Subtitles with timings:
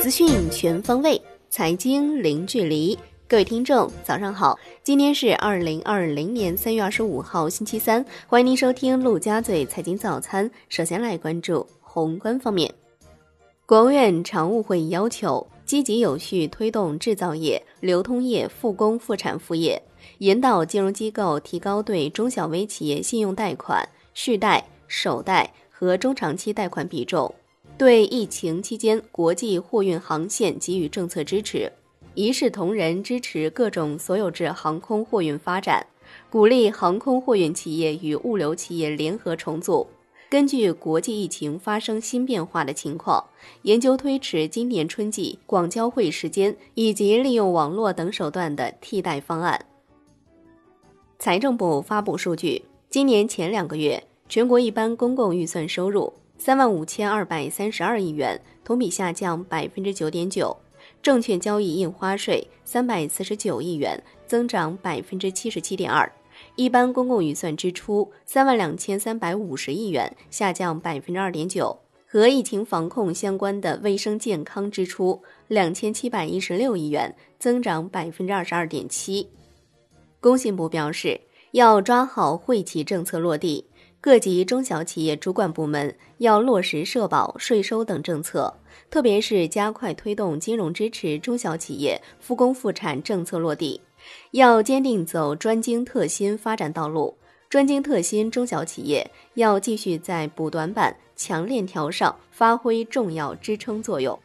[0.00, 2.98] 资讯全方位，财经零距离。
[3.26, 4.58] 各位听众，早上好！
[4.82, 8.04] 今天是二零二零年三月二十五号，星期三。
[8.26, 10.48] 欢迎您收听陆家嘴财经早餐。
[10.68, 12.72] 首先来关注宏观方面，
[13.64, 19.82] 国务院常务会议要求，积极有序推动制造业、流通业复工复产复业，
[20.18, 25.50] 引导金融机构提高对中小微企业信用贷款、续贷、首贷
[25.84, 27.32] 和中长期贷款比重。
[27.76, 31.70] 对疫情期间国际货运航线给予政策支持，
[32.14, 35.84] 一视同仁支持各种所有制航空货运发展，
[36.30, 39.86] 鼓励航空货运企业与物流企业联合重组。
[40.30, 43.24] 根据国际疫情发生新变化的情况，
[43.62, 49.64] 研究推迟今年春季广交会时间，以及利用网络等手段的替代方案。
[51.18, 56.12] 财政部发布数据，今年前两个月全国一般公共预算收入。
[56.36, 60.56] 三万五千二百三十二亿元，同比下降百分之九点九；
[61.00, 66.10] 证券交易印花税三百四十九亿元，增长百分之七十七点二；
[66.56, 79.28] 一般公共预算支出三万两千三百五十亿元，下降百分之二点九；和疫情防控相关的卫生健康支出两千七百一十六亿元，增长百分之二十二点七。
[80.20, 81.20] 工信部表示，
[81.52, 83.66] 要抓好惠企政策落地。
[84.04, 88.54] 各级中小企业主管部门要落实社保、税收等政策，
[88.90, 93.80] 特别是加快推动金融支持中小企业复工复产政策落地，
[94.32, 97.16] 要坚定走专精特新发展道路。
[97.48, 104.20] 专精特新中小企业要继续在补短板、强链条上发挥重要支撑作用。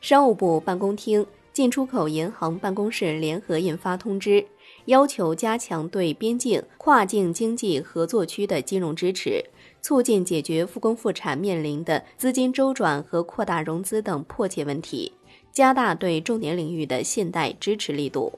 [0.00, 4.44] 商务部办公厅、进出口银行办公室联合印发通知。
[4.90, 9.44] 要求加强对边境、跨境经济合作区的金融支持，
[9.80, 15.12] 促进解决复工复产面临的资金周转和扩大融资等迫切问题，
[15.52, 18.36] 加大对重点领域的信贷支持力度。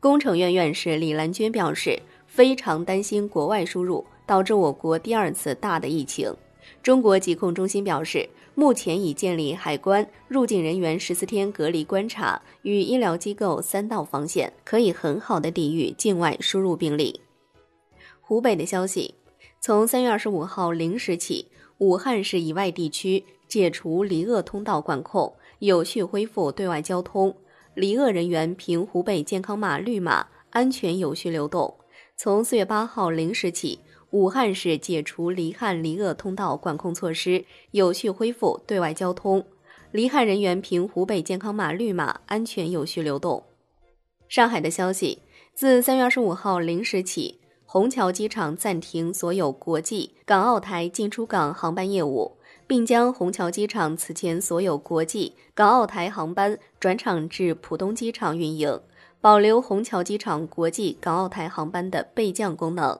[0.00, 6.30] 工程院院士李兰娟表示，非常担心国外输入导致我国第二次大的疫情。
[6.86, 8.28] 中国疾控中心表示。
[8.58, 17.20] 目前已建立海关入境人员十四天隔离观察与医疗机构三道防线，可以很好的抵御境外输入病例。
[18.22, 19.14] 湖北的消息，
[19.60, 21.48] 从三月二十五号零时起，
[21.78, 27.36] 武汉市以外地区解除离鄂通道管控，有序恢复对外交通。
[27.74, 31.74] 离鄂人员凭湖北健康码绿码安全有序流动。
[32.16, 33.80] 从四月八号零时起。
[34.16, 39.44] 武汉市解除离汉离鄂通道管控措施，有序恢复对外交通。
[39.92, 43.44] 离汉人员凭湖北健康码绿码安全有序流动。
[44.26, 45.18] 上海的消息，
[45.52, 58.80] 自三月二十五号零时起，虹桥机场暂停所有国际、港澳台进出港航班业务，并将虹桥机场此前所有国际、港澳台航班转场至浦东机场运营，
[59.20, 62.98] 保留虹桥机场国际、港澳台航班的备降功能。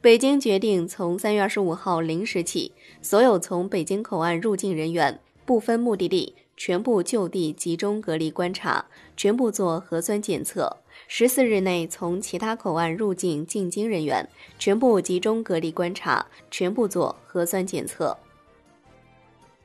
[0.00, 8.86] 北京决定从三月二十五号零时起，所有从北京口岸入境人员不分目的地，全部就地集中隔离观察，
[9.16, 10.76] 全部做核酸检测。
[11.08, 18.16] 十四日内从其他口岸入境进京人员，全部集中隔离观察，全部做核酸检测。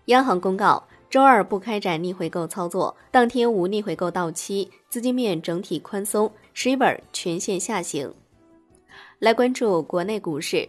[0.05, 8.11] 央行公告，周二不开展逆回购操作，当天无逆回购到期，资金面整体宽松，十一本全线下行。
[9.19, 10.65] 来关注国内股市，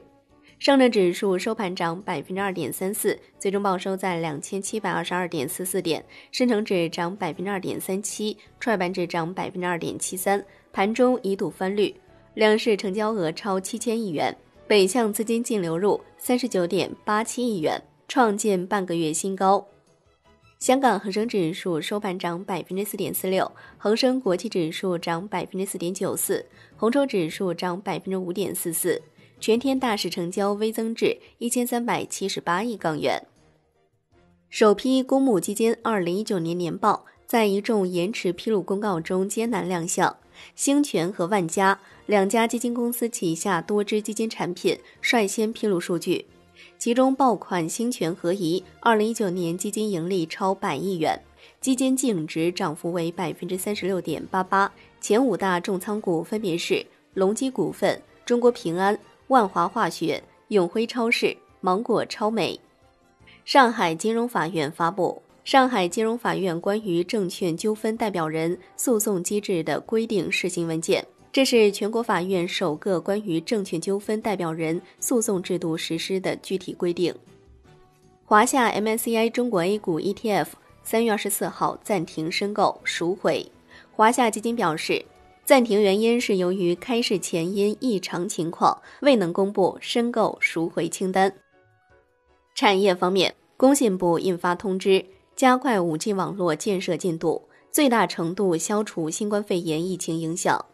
[0.59, 6.03] 上证指数收盘涨百分之二点三四，最终报收在两千七百二十二点四四点；
[6.33, 10.45] 深成指涨百分之二点三七，创业板指涨百分之二点七三。
[10.73, 11.95] 盘中一度翻绿，
[12.35, 19.65] 两市成交额超七千亿元，北向资金净流入三十九点八七亿元，创建半个月新高。
[20.61, 26.45] 香港恒生指数收盘涨百分之四点四六，恒生国际指数涨百分之四点九四，
[26.77, 29.01] 红筹指数涨百分之五点四四，
[29.41, 33.27] 全天大市成交微增至一千三百七十八亿港元。
[34.51, 40.15] 首批公募基金二零一九年年报在一众延迟披露公告中艰难亮相，
[40.55, 46.27] 兴全和万家两家基金公司旗下多支基金产品率先披露数据。
[46.81, 51.21] 其中，爆款兴全合一二零一九年基金盈利超百亿元，
[51.61, 54.73] 基金净值涨幅为百分之三十六点八八。
[54.99, 62.59] 前五大重仓股分别是隆基股份、中国平安、万华化学、永辉超市、芒果超美。
[63.45, 71.07] 上海金融法院发布《上海金融法院关于证券纠纷代表人诉讼机制的规定》试行文件。
[71.33, 77.15] 这是全国法院首个关于证券纠纷代表人诉讼制度实施的具体规定。
[78.25, 80.49] 华夏 MSCI 中国 A 股 ETF
[80.83, 83.47] 三月二十四号暂停申购赎回。
[83.93, 85.05] 华夏基金表示，
[85.45, 91.33] 暂停原因是由于开市前因异常情况未能公布申购赎回清单。
[92.57, 95.07] 产业方面，工信部印发通知，
[95.37, 100.67] 加快 5G 网络建设进度，最大程度消除新冠肺炎疫情影响。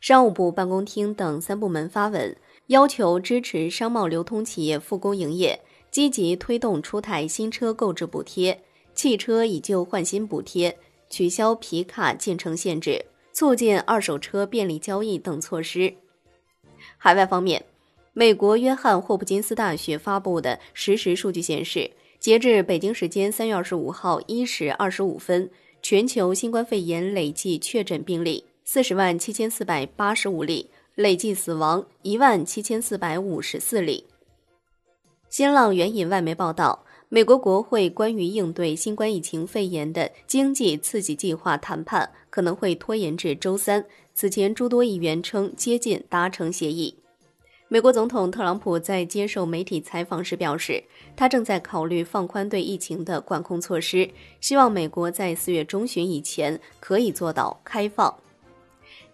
[0.00, 2.36] 商务部办公厅等三部门发文，
[2.66, 5.60] 要求支持商贸流通企业复工营业。
[5.90, 8.62] 积极推动出台新车购置补贴、
[8.94, 15.92] 汽车以旧换新补贴、取消皮卡进城限制、促进二手车便利交易等措施。
[16.96, 17.64] 海外方面，
[18.12, 25.50] 美国约翰霍普金斯大学发布的实时数据显示，截至北京时间三月二十五号一时二十五分，
[25.82, 34.04] 全球新冠肺炎累计确诊病例四十万七千四百八十五例，累计死亡一万七千四百五十四例。
[35.28, 43.84] 新浪援引外媒报道，美国国会关于应对新冠疫情肺炎的经济刺激计划谈判可能会拖延至周三。
[44.14, 46.94] 此前，诸多议员称接近达成协议。
[47.66, 50.80] 美国总统特朗普在接受媒体采访时表示，
[51.16, 54.08] 他正在考虑放宽对疫情的管控措施，
[54.40, 58.16] 希望美国在四月中旬以前可以做到开放。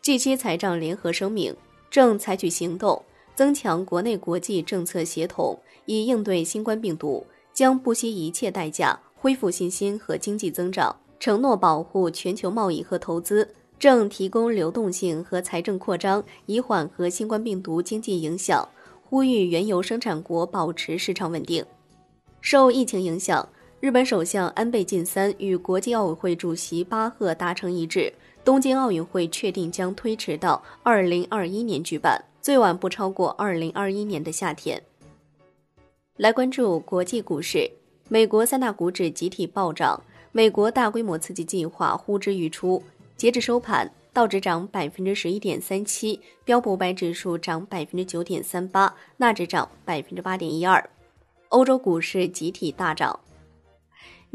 [0.06, 1.52] G7 财长联合声明，
[1.90, 3.02] 正采取行动。
[3.34, 18.68] 增强国内国际政策协同，以应对新冠病毒，将不惜一切代价恢复信心和经济增长，承诺保护全球贸易和投资，正提供流动性和财政扩张，以缓和新冠病毒经济影响，
[19.02, 21.64] 呼吁原油生产国保持市场稳定。
[22.40, 23.48] 受疫情影响，
[23.86, 28.12] 日本首相安倍晋三与国际奥委会主席巴赫达成一致，
[28.44, 32.20] 东京奥运会确定将推迟到二零二一年举办。
[32.42, 34.82] 最晚不超过二零二一年的夏天。
[36.16, 37.70] 来关注国际股市，
[38.08, 42.82] 美国三大股指集体暴涨，美国大规模刺激计划呼之欲出。
[43.16, 50.90] 截至收盘，道指涨百分之十一点三七，标普五百指数涨百分之九点三八，纳指涨百分之八点一二。
[51.50, 53.20] 欧洲股市集体大涨。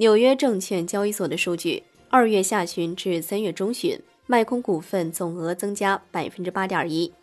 [0.01, 7.13] 纽约证券交易所的数据，二月下旬至三月中旬，卖空股份总额增加百分之八点一。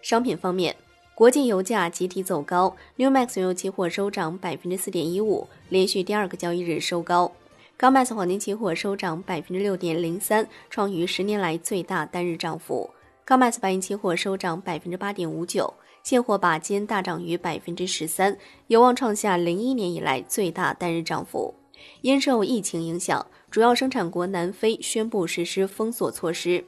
[0.00, 0.74] 商品方面，
[1.14, 7.30] 国际油价集体走高，New Max 原油期货收涨百分之四点一五，连续第二个交易日收高。
[7.78, 12.88] Comex 黄金期货收涨百分之六点零三，创于十年来最大单日涨幅。
[13.26, 18.38] Comex 白银期货收涨百分之八点五九，现货把金大涨逾百分之十三，
[18.68, 21.54] 有望创下零一年以来最大单日涨幅。
[22.00, 26.64] 因受疫情影响，主要生产国南非宣布实施封锁措施。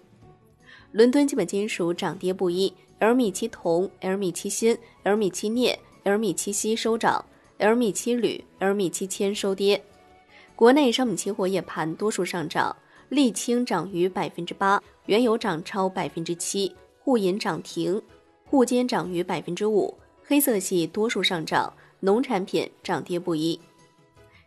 [0.92, 2.72] 伦敦基本金属涨跌不一。
[2.98, 7.24] L 米七铜、L 米七锌、L 米七镍、L 米七锡收涨
[7.56, 9.82] ，L 米七铝、L 米七铅收跌。
[10.54, 12.76] 国内商品期货夜盘多数上涨，
[13.10, 18.02] 沥青涨逾百分之八，原油涨超百分之七，沪银涨停，
[18.44, 19.96] 沪金涨逾百分之五。
[20.22, 23.58] 黑色系多数上涨，农产品涨跌不一。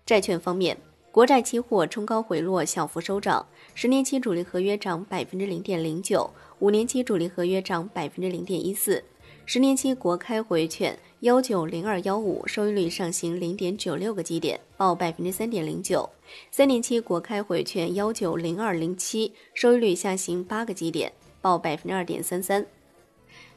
[0.05, 0.77] 债券方面，
[1.11, 6.29] 国债期货冲高回落，小幅收涨，十年期主力合约涨百分之零点零九。
[6.59, 9.01] 五年期主力合约涨百分之零点一四，
[9.45, 16.09] 十年期国开活跃券幺九零二幺五收益率上行零点九六个基点，报百分之三点零九；
[16.51, 22.65] 三年期国开活跃券幺九零二零七收益率下行八个基点，报百分之二点三三。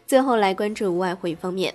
[0.07, 1.75] 最后来关注外汇方面，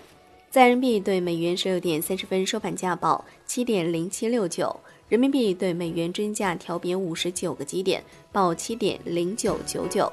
[0.52, 4.78] 在人民币对美元十六点三十分收盘价报七点零七六九，
[5.08, 8.04] 人民币对美元均价调贬五十九个基点，
[8.34, 10.12] 报七点零九九九。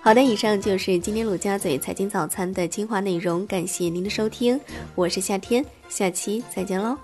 [0.00, 4.58] 好的，以上就是今天陆家嘴财经早餐的精华内容，感谢您的收听，
[4.94, 6.96] 我是夏天，下期再见喽。